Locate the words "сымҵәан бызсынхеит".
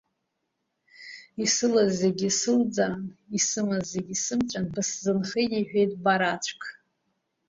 4.23-5.51